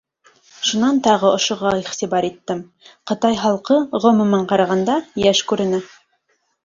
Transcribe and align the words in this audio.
Шунан 0.67 0.95
тағы 1.07 1.27
ошоға 1.31 1.73
иғтибар 1.81 2.27
иттем: 2.29 2.63
ҡытай 3.11 3.37
халҡы, 3.45 3.77
ғөмүмән 4.07 4.49
ҡарағанда, 4.53 4.97
йәш 5.27 5.45
күренә. 5.53 5.83